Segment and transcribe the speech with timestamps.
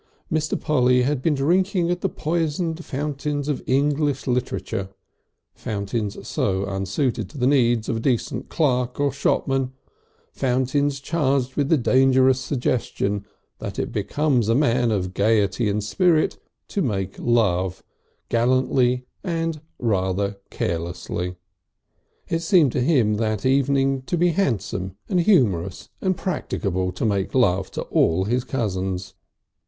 [0.33, 0.59] Mr.
[0.59, 4.89] Polly had been drinking at the poisoned fountains of English literature,
[5.53, 9.73] fountains so unsuited to the needs of a decent clerk or shopman,
[10.31, 13.27] fountains charged with the dangerous suggestion
[13.59, 17.83] that it becomes a man of gaiety and spirit to make love,
[18.27, 21.35] gallantly and rather carelessly.
[22.27, 27.35] It seemed to him that evening to be handsome and humorous and practicable to make
[27.35, 29.13] love to all his cousins.